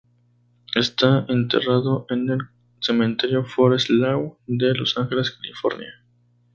[0.73, 2.39] Está enterrado en el
[2.81, 5.93] cementerio Forest Lawn de Los Angeles, California.